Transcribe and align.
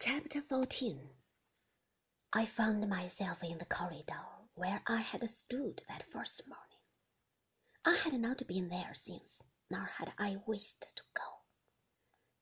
Chapter 0.00 0.42
14 0.42 1.10
I 2.32 2.46
found 2.46 2.88
myself 2.88 3.42
in 3.42 3.58
the 3.58 3.64
corridor 3.64 4.26
where 4.54 4.80
I 4.86 5.00
had 5.00 5.28
stood 5.28 5.82
that 5.88 6.06
first 6.12 6.46
morning. 6.46 6.78
I 7.84 7.96
had 7.96 8.12
not 8.12 8.46
been 8.46 8.68
there 8.68 8.94
since, 8.94 9.42
nor 9.68 9.86
had 9.86 10.14
I 10.16 10.36
wished 10.46 10.82
to 10.94 11.02
go. 11.14 11.40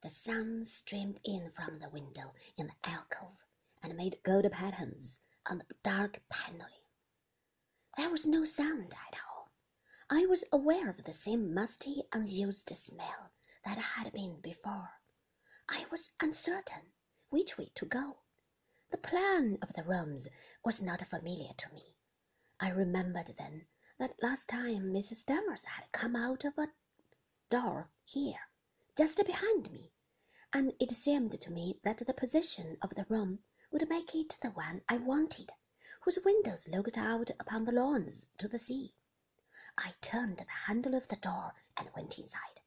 The 0.03 0.09
sun 0.11 0.65
streamed 0.65 1.19
in 1.23 1.49
from 1.49 1.79
the 1.79 1.89
window 1.89 2.35
in 2.57 2.67
the 2.67 2.75
alcove 2.87 3.43
and 3.81 3.97
made 3.97 4.21
gold 4.21 4.51
patterns 4.51 5.21
on 5.49 5.57
the 5.57 5.75
dark 5.81 6.21
paneling. 6.29 6.85
There 7.97 8.11
was 8.11 8.27
no 8.27 8.45
sound 8.45 8.93
at 8.93 9.19
all. 9.27 9.49
I 10.11 10.27
was 10.27 10.43
aware 10.51 10.91
of 10.91 11.05
the 11.05 11.11
same 11.11 11.55
musty, 11.55 12.03
unused 12.13 12.69
smell 12.75 13.31
that 13.65 13.79
had 13.79 14.13
been 14.13 14.41
before. 14.41 14.91
I 15.67 15.87
was 15.89 16.13
uncertain 16.21 16.93
which 17.29 17.57
way 17.57 17.69
to 17.75 17.85
go. 17.85 18.17
The 18.89 18.97
plan 18.97 19.57
of 19.61 19.73
the 19.73 19.83
rooms 19.83 20.27
was 20.63 20.81
not 20.81 21.05
familiar 21.05 21.53
to 21.53 21.73
me. 21.73 21.95
I 22.59 22.69
remembered 22.69 23.35
then 23.37 23.67
that 23.97 24.21
last 24.23 24.47
time 24.47 24.93
Mrs. 24.93 25.25
Danvers 25.25 25.65
had 25.65 25.91
come 25.91 26.15
out 26.15 26.45
of 26.45 26.57
a 26.57 26.71
door 27.49 27.89
here, 28.05 28.39
just 28.95 29.17
behind 29.25 29.71
me, 29.71 29.91
and 30.53 30.73
it 30.79 30.91
seemed 30.91 31.39
to 31.41 31.51
me 31.51 31.79
that 31.83 31.97
the 31.97 32.13
position 32.13 32.77
of 32.81 32.95
the 32.95 33.05
room 33.09 33.43
would 33.71 33.89
make 33.89 34.15
it 34.15 34.37
the 34.41 34.51
one 34.51 34.81
I 34.87 34.97
wanted, 34.97 35.51
whose 36.01 36.19
windows 36.23 36.67
looked 36.67 36.97
out 36.97 37.29
upon 37.39 37.65
the 37.65 37.73
lawns 37.73 38.27
to 38.37 38.47
the 38.47 38.57
sea. 38.57 38.93
I 39.77 39.91
turned 40.01 40.37
the 40.37 40.45
handle 40.45 40.95
of 40.95 41.07
the 41.09 41.17
door 41.17 41.53
and 41.75 41.89
went 41.93 42.17
inside. 42.17 42.61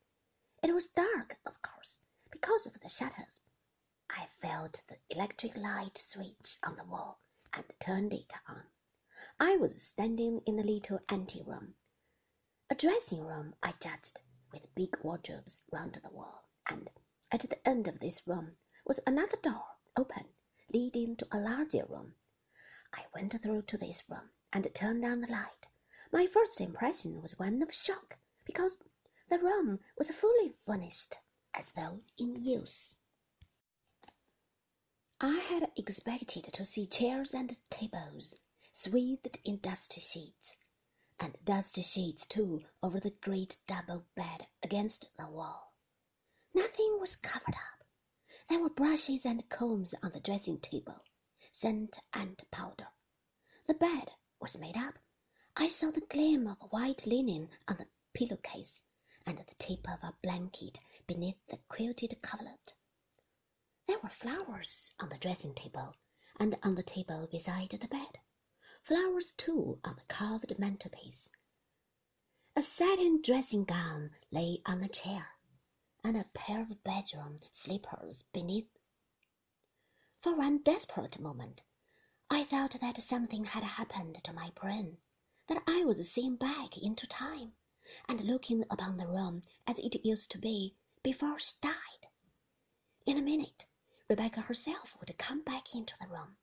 It 0.63 0.75
was 0.75 0.89
dark, 0.89 1.39
of 1.47 1.63
course, 1.63 1.99
because 2.31 2.67
of 2.67 2.79
the 2.81 2.89
shutters, 2.91 3.41
I 4.17 4.27
felt 4.41 4.83
the 4.89 4.99
electric 5.09 5.57
light 5.57 5.97
switch 5.97 6.59
on 6.65 6.75
the 6.75 6.83
wall 6.83 7.21
and 7.53 7.65
turned 7.79 8.13
it 8.13 8.33
on. 8.49 8.65
I 9.39 9.57
was 9.57 9.81
standing 9.81 10.41
in 10.47 10.59
a 10.59 10.65
little 10.65 10.99
anteroom, 11.09 11.77
a 12.69 12.75
dressing 12.75 13.25
room, 13.25 13.55
I 13.63 13.71
judged, 13.79 14.19
with 14.51 14.75
big 14.75 14.99
wardrobes 15.05 15.63
round 15.71 15.95
the 15.95 16.11
wall, 16.11 16.49
and 16.67 16.91
at 17.31 17.43
the 17.43 17.65
end 17.69 17.87
of 17.87 18.01
this 18.01 18.27
room 18.27 18.57
was 18.85 18.99
another 19.07 19.37
door, 19.37 19.77
open, 19.97 20.35
leading 20.75 21.15
to 21.19 21.29
a 21.31 21.39
larger 21.39 21.85
room. 21.87 22.17
I 22.93 23.07
went 23.15 23.41
through 23.41 23.63
to 23.63 23.79
this 23.79 24.11
room 24.11 24.33
and 24.53 24.75
turned 24.75 25.05
on 25.05 25.21
the 25.21 25.29
light. 25.31 25.69
My 26.11 26.27
first 26.27 26.61
impression 26.61 27.23
was 27.23 27.39
one 27.39 27.63
of 27.63 27.73
shock, 27.73 28.19
because 28.45 28.77
the 29.29 29.39
room 29.39 29.79
was 29.97 30.11
fully 30.11 30.57
furnished, 30.67 31.21
as 31.55 31.71
though 31.71 32.03
in 32.19 32.43
use. 32.43 32.97
I 35.23 35.39
had 35.41 35.71
expected 35.77 36.45
to 36.45 36.65
see 36.65 36.87
chairs 36.87 37.35
and 37.35 37.59
tables 37.69 38.35
swathed 38.73 39.39
in 39.45 39.59
dust 39.59 39.93
sheets, 40.01 40.57
and 41.19 41.37
dust 41.45 41.77
sheets 41.77 42.27
too 42.27 42.65
over 42.83 42.99
the 43.01 43.11
great 43.11 43.59
double 43.67 44.07
bed 44.15 44.47
against 44.63 45.15
the 45.19 45.29
wall. 45.29 45.75
Nothing 46.55 46.99
was 46.99 47.17
covered 47.17 47.55
up. 47.55 47.85
There 48.49 48.61
were 48.61 48.71
brushes 48.71 49.27
and 49.27 49.47
combs 49.51 49.95
on 50.03 50.13
the 50.13 50.21
dressing 50.21 50.59
table, 50.59 51.05
scent 51.53 51.99
and 52.15 52.43
powder. 52.51 52.89
The 53.67 53.75
bed 53.75 54.13
was 54.41 54.57
made 54.57 54.79
up. 54.79 54.99
I 55.55 55.69
saw 55.69 55.91
the 55.91 56.01
gleam 56.01 56.47
of 56.47 56.57
white 56.73 57.05
linen 57.05 57.51
on 57.69 57.77
the 57.77 57.89
pillowcase 58.15 58.81
and 59.27 59.37
the 59.37 59.55
tip 59.59 59.87
of 59.87 60.03
a 60.03 60.17
blanket 60.23 60.79
beneath 61.07 61.47
the 61.49 61.59
quilted 61.69 62.23
coverlet. 62.23 62.73
Were 64.03 64.09
flowers 64.09 64.93
on 64.99 65.11
the 65.11 65.19
dressing 65.19 65.55
table 65.55 65.95
and 66.39 66.59
on 66.63 66.75
the 66.75 66.83
table 66.83 67.27
beside 67.31 67.69
the 67.69 67.87
bed. 67.87 68.19
Flowers, 68.83 69.33
too, 69.33 69.79
on 69.85 69.97
the 69.97 70.03
carved 70.09 70.59
mantelpiece. 70.59 71.29
A 72.57 72.63
satin 72.63 73.21
dressing 73.21 73.65
gown 73.65 74.13
lay 74.31 74.63
on 74.65 74.83
a 74.83 74.89
chair, 74.89 75.37
and 76.03 76.17
a 76.17 76.25
pair 76.33 76.63
of 76.63 76.83
bedroom 76.83 77.41
slippers 77.53 78.23
beneath. 78.33 78.71
For 80.21 80.35
one 80.35 80.63
desperate 80.63 81.21
moment, 81.21 81.63
I 82.31 82.45
thought 82.45 82.81
that 82.81 83.03
something 83.03 83.45
had 83.45 83.65
happened 83.65 84.25
to 84.25 84.33
my 84.33 84.51
brain, 84.51 84.97
that 85.47 85.63
I 85.67 85.85
was 85.85 86.11
seen 86.11 86.37
back 86.37 86.79
into 86.79 87.07
time, 87.07 87.53
and 88.09 88.23
looking 88.23 88.65
upon 88.71 88.97
the 88.97 89.07
room 89.07 89.43
as 89.67 89.79
it 89.79 90.07
used 90.07 90.31
to 90.31 90.39
be 90.39 90.75
before 91.03 91.39
she 91.39 91.53
died. 91.61 92.09
In 93.05 93.19
a 93.19 93.23
minute, 93.23 93.67
Rebecca 94.11 94.41
herself 94.41 94.97
would 94.99 95.17
come 95.19 95.43
back 95.43 95.73
into 95.73 95.95
the 96.01 96.09
room, 96.09 96.37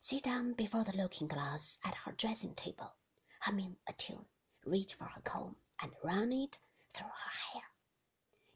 sit 0.00 0.24
down 0.24 0.54
before 0.54 0.82
the 0.82 0.96
looking 0.96 1.28
glass 1.28 1.78
at 1.84 1.94
her 1.94 2.10
dressing 2.10 2.52
table, 2.56 2.96
humming 3.42 3.76
a 3.86 3.92
tune, 3.92 4.26
reach 4.64 4.94
for 4.94 5.04
her 5.04 5.20
comb, 5.20 5.54
and 5.80 5.92
run 6.02 6.32
it 6.32 6.58
through 6.92 7.06
her 7.06 7.30
hair. 7.52 7.62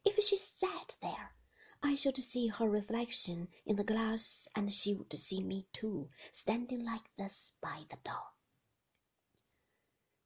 If 0.05 0.19
she 0.25 0.37
sat 0.37 0.97
there, 1.01 1.33
I 1.81 1.95
should 1.95 2.17
see 2.17 2.49
her 2.49 2.69
reflection 2.69 3.47
in 3.65 3.77
the 3.77 3.85
glass, 3.85 4.49
and 4.57 4.75
she 4.75 4.95
would 4.95 5.17
see 5.17 5.41
me 5.41 5.69
too, 5.73 6.11
standing 6.33 6.85
like 6.85 7.15
this 7.17 7.53
by 7.61 7.85
the 7.89 7.99
door. 8.03 8.33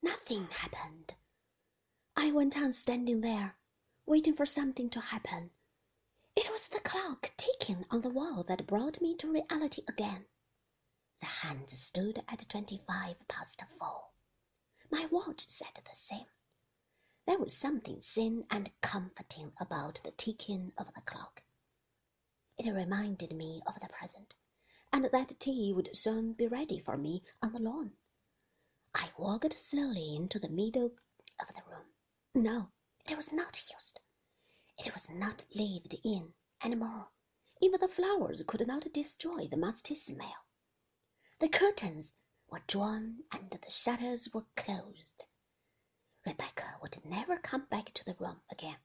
Nothing 0.03 0.47
happened. 0.47 1.13
I 2.17 2.33
went 2.33 2.57
on 2.57 2.73
standing 2.73 3.21
there, 3.21 3.59
waiting 4.07 4.35
for 4.35 4.47
something 4.47 4.89
to 4.89 5.01
happen 5.01 5.51
it 6.41 6.51
was 6.51 6.69
the 6.69 6.81
clock 6.81 7.31
ticking 7.37 7.85
on 7.91 8.01
the 8.01 8.09
wall 8.09 8.43
that 8.49 8.67
brought 8.67 9.03
me 9.03 9.15
to 9.15 9.31
reality 9.31 9.83
again. 9.87 10.25
The 11.21 11.27
hand 11.27 11.69
stood 11.69 12.23
at 12.33 12.49
twenty-five 12.49 13.17
past 13.29 13.63
four. 13.79 14.05
My 14.91 15.07
watch 15.11 15.47
said 15.49 15.69
the 15.75 15.95
same. 15.95 16.25
There 17.27 17.39
was 17.39 17.53
something 17.55 18.01
thin 18.01 18.45
and 18.51 18.71
comforting 18.81 19.53
about 19.61 20.01
the 20.03 20.13
ticking 20.13 20.73
of 20.79 20.87
the 20.95 21.03
clock. 21.03 21.43
It 22.59 22.73
reminded 22.73 23.37
me 23.37 23.61
of 23.67 23.75
the 23.75 23.89
present, 23.89 24.33
and 24.95 25.05
that 25.13 25.39
tea 25.41 25.75
would 25.77 25.95
soon 25.95 26.33
be 26.33 26.47
ready 26.47 26.81
for 26.81 26.97
me 26.97 27.23
on 27.43 27.53
the 27.53 27.61
lawn. 27.61 27.91
I 28.95 29.11
walked 29.19 29.59
slowly 29.59 30.17
into 30.17 30.39
the 30.39 30.49
middle 30.49 30.93
of 31.39 31.49
the 31.49 31.63
room. 31.71 31.85
No, 32.35 32.69
it 33.07 33.15
was 33.15 33.31
not 33.31 33.63
used. 33.71 34.01
It 34.83 34.95
was 34.95 35.11
not 35.11 35.45
lived 35.55 35.95
in 36.03 36.33
any 36.63 36.75
more. 36.75 37.11
Even 37.61 37.81
the 37.81 37.87
flowers 37.87 38.43
could 38.47 38.67
not 38.67 38.91
destroy 38.95 39.47
the 39.47 39.59
musty 39.59 39.95
smell. 39.95 40.47
The 41.39 41.51
curtains 41.51 42.13
were 42.49 42.63
drawn 42.67 43.25
and 43.31 43.51
the 43.51 43.71
shutters 43.71 44.33
were 44.33 44.47
closed. 44.57 45.25
Rebecca 46.25 46.79
would 46.81 47.05
never 47.05 47.37
come 47.37 47.67
back 47.67 47.93
to 47.93 48.05
the 48.07 48.15
room 48.15 48.41
again, 48.49 48.79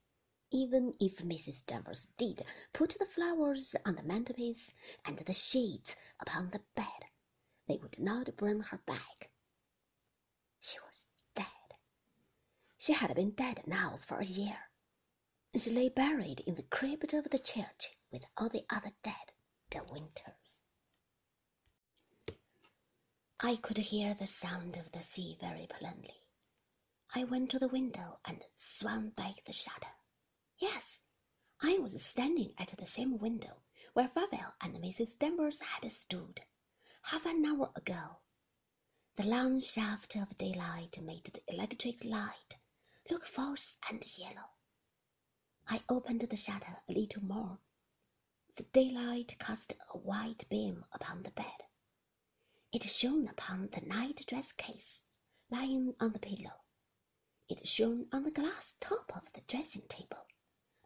even 0.51 0.97
if 1.00 1.19
Mrs. 1.19 1.66
Danvers 1.66 2.07
did 2.17 2.45
put 2.73 2.97
the 3.00 3.06
flowers 3.06 3.73
on 3.85 3.95
the 3.95 4.03
mantelpiece 4.03 4.73
and 5.06 5.17
the 5.19 5.31
sheets 5.31 5.95
upon 6.19 6.50
the 6.50 6.59
bed. 6.75 7.06
They 7.67 7.77
would 7.77 7.97
not 7.97 8.35
bring 8.35 8.59
her 8.59 8.79
back. 8.79 9.31
She 10.59 10.77
was 10.81 11.07
dead. 11.35 11.77
She 12.77 12.91
had 12.91 13.16
been 13.16 13.31
dead 13.31 13.66
now 13.66 13.97
for 14.06 14.19
a 14.19 14.25
year. 14.25 14.72
She 15.57 15.69
lay 15.71 15.88
buried 15.88 16.41
in 16.41 16.55
the 16.55 16.63
crypt 16.63 17.13
of 17.13 17.29
the 17.29 17.39
church 17.39 17.97
with 18.11 18.25
all 18.35 18.49
the 18.49 18.66
other 18.69 18.91
dead, 19.01 19.31
de 19.69 19.81
Winters. 19.85 20.57
I 23.39 23.55
could 23.55 23.77
hear 23.77 24.13
the 24.13 24.27
sound 24.27 24.75
of 24.75 24.91
the 24.91 25.01
sea 25.01 25.38
very 25.39 25.65
plainly. 25.67 26.25
I 27.13 27.23
went 27.23 27.51
to 27.51 27.59
the 27.59 27.69
window 27.69 28.19
and 28.25 28.44
swung 28.55 29.11
back 29.11 29.45
the 29.45 29.53
shutter. 29.53 29.94
Yes, 30.57 30.99
I 31.61 31.77
was 31.77 32.03
standing 32.03 32.53
at 32.57 32.75
the 32.77 32.85
same 32.85 33.17
window 33.17 33.61
where 33.94 34.09
Favell 34.09 34.56
and 34.59 34.75
Mrs. 34.75 35.18
Danvers 35.18 35.62
had 35.62 35.89
stood 35.89 36.44
half 37.03 37.25
an 37.25 37.45
hour 37.45 37.71
ago. 37.75 38.18
The 39.15 39.24
long 39.24 39.62
shaft 39.62 40.18
of 40.18 40.38
daylight 40.38 41.01
made 41.01 41.24
the 41.24 41.41
electric 41.47 42.03
light 42.03 42.57
look 43.09 43.25
false 43.25 43.77
and 43.89 44.03
yellow. 44.18 44.55
I 45.67 45.83
opened 45.89 46.21
the 46.21 46.35
shutter 46.35 46.81
a 46.88 46.94
little 46.94 47.23
more. 47.23 47.59
The 48.56 48.63
daylight 48.63 49.35
cast 49.39 49.73
a 49.94 49.97
white 49.97 50.47
beam 50.50 50.85
upon 50.91 51.23
the 51.23 51.31
bed. 51.31 51.63
It 52.71 52.83
shone 52.83 53.27
upon 53.27 53.69
the 53.69 53.81
night 53.81 54.25
dress 54.27 54.51
case 54.51 55.01
lying 55.50 55.95
on 56.00 56.13
the 56.13 56.19
pillow. 56.19 56.62
It 57.47 57.67
shone 57.67 58.07
on 58.12 58.23
the 58.23 58.31
glass 58.31 58.75
top 58.79 59.15
of 59.15 59.31
the 59.33 59.41
dressing 59.41 59.83
table, 59.88 60.25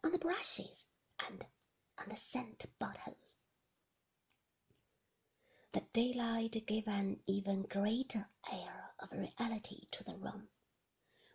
on 0.02 0.12
the 0.12 0.18
brushes, 0.18 0.86
and 1.26 1.44
on 1.98 2.08
the 2.08 2.16
scent 2.16 2.66
bottles. 2.78 3.36
The 5.72 5.82
daylight 5.92 6.66
gave 6.66 6.88
an 6.88 7.22
even 7.26 7.62
greater 7.62 8.28
air 8.50 8.94
of 8.98 9.12
reality 9.12 9.86
to 9.90 10.04
the 10.04 10.16
room. 10.16 10.48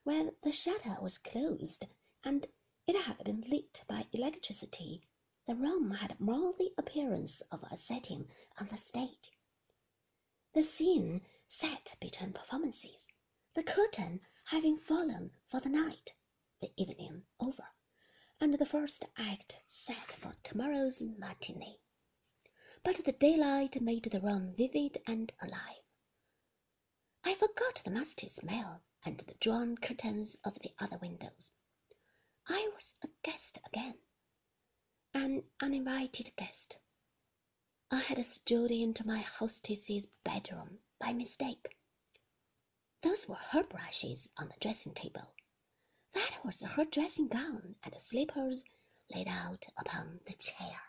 When 0.03 0.35
the 0.41 0.51
shutter 0.51 0.97
was 1.01 1.17
closed 1.17 1.85
and 2.23 2.47
it 2.87 2.95
had 3.01 3.23
been 3.23 3.41
lit 3.41 3.83
by 3.87 4.05
electricity. 4.11 5.01
The 5.47 5.55
room 5.55 5.91
had 5.91 6.19
more 6.19 6.53
the 6.53 6.73
appearance 6.77 7.41
of 7.51 7.63
a 7.63 7.77
setting 7.77 8.29
on 8.59 8.67
the 8.67 8.77
stage. 8.77 9.31
The 10.53 10.63
scene 10.63 11.25
set 11.47 11.95
between 11.99 12.33
performances, 12.33 13.07
the 13.55 13.63
curtain 13.63 14.21
having 14.45 14.77
fallen 14.77 15.31
for 15.47 15.59
the 15.59 15.69
night, 15.69 16.13
the 16.61 16.71
evening 16.77 17.25
over, 17.39 17.67
and 18.39 18.53
the 18.53 18.65
first 18.65 19.05
act 19.17 19.57
set 19.67 20.13
for 20.13 20.35
tomorrow's 20.43 21.01
matinee. 21.01 21.79
But 22.83 22.97
the 23.03 23.11
daylight 23.13 23.81
made 23.81 24.03
the 24.03 24.21
room 24.21 24.53
vivid 24.55 25.01
and 25.07 25.33
alive. 25.41 25.81
I 27.23 27.33
forgot 27.33 27.81
the 27.83 27.89
musty 27.89 28.27
smell 28.27 28.83
and 29.03 29.17
the 29.17 29.33
drawn 29.35 29.75
curtains 29.77 30.37
of 30.43 30.59
the 30.59 30.73
other 30.77 30.99
windows. 30.99 31.49
I 32.47 32.69
was 32.75 32.95
a 33.01 33.07
guest 33.23 33.57
again, 33.65 33.97
an 35.13 35.43
uninvited 35.59 36.35
guest. 36.35 36.77
I 37.89 37.99
had 37.99 38.23
stood 38.25 38.71
into 38.71 39.05
my 39.05 39.19
hostess's 39.19 40.07
bedroom 40.23 40.79
by 40.99 41.13
mistake. 41.13 41.75
Those 43.01 43.27
were 43.27 43.35
her 43.35 43.63
brushes 43.63 44.29
on 44.37 44.49
the 44.49 44.55
dressing 44.59 44.93
table. 44.93 45.33
That 46.13 46.45
was 46.45 46.61
her 46.61 46.85
dressing 46.85 47.27
gown 47.27 47.75
and 47.83 47.99
slippers 47.99 48.63
laid 49.09 49.27
out 49.27 49.65
upon 49.77 50.19
the 50.25 50.33
chair. 50.33 50.84